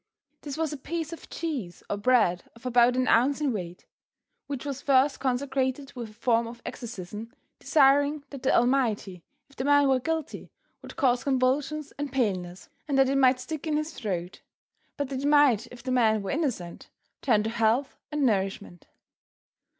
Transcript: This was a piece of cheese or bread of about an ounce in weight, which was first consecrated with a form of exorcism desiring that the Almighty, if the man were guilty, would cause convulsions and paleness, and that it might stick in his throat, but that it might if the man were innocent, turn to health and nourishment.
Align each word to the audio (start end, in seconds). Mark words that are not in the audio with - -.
This 0.41 0.57
was 0.57 0.73
a 0.73 0.77
piece 0.77 1.13
of 1.13 1.29
cheese 1.29 1.83
or 1.87 1.95
bread 1.95 2.45
of 2.55 2.65
about 2.65 2.95
an 2.95 3.07
ounce 3.07 3.39
in 3.39 3.53
weight, 3.53 3.85
which 4.47 4.65
was 4.65 4.81
first 4.81 5.19
consecrated 5.19 5.93
with 5.93 6.09
a 6.09 6.13
form 6.13 6.47
of 6.47 6.59
exorcism 6.65 7.31
desiring 7.59 8.23
that 8.31 8.41
the 8.41 8.51
Almighty, 8.51 9.23
if 9.47 9.57
the 9.57 9.63
man 9.63 9.87
were 9.87 9.99
guilty, 9.99 10.49
would 10.81 10.95
cause 10.95 11.23
convulsions 11.23 11.91
and 11.99 12.11
paleness, 12.11 12.67
and 12.87 12.97
that 12.97 13.09
it 13.09 13.15
might 13.15 13.39
stick 13.39 13.67
in 13.67 13.77
his 13.77 13.93
throat, 13.93 14.41
but 14.97 15.09
that 15.09 15.21
it 15.21 15.27
might 15.27 15.67
if 15.67 15.83
the 15.83 15.91
man 15.91 16.23
were 16.23 16.31
innocent, 16.31 16.89
turn 17.21 17.43
to 17.43 17.51
health 17.51 17.95
and 18.11 18.25
nourishment. 18.25 18.87